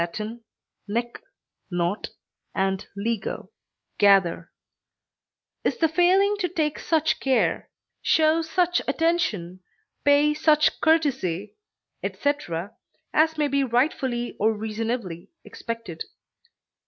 nec, 0.87 1.13
not, 1.69 2.09
and 2.55 2.87
lego, 2.97 3.51
gather) 3.99 4.51
is 5.63 5.77
the 5.77 5.87
failing 5.87 6.35
to 6.37 6.49
take 6.49 6.79
such 6.79 7.19
care, 7.19 7.69
show 8.01 8.41
such 8.41 8.81
attention, 8.87 9.59
pay 10.03 10.33
such 10.33 10.81
courtesy, 10.81 11.53
etc., 12.01 12.75
as 13.13 13.37
may 13.37 13.47
be 13.47 13.63
rightfully 13.63 14.35
or 14.39 14.51
reasonably 14.57 15.29
expected. 15.45 16.03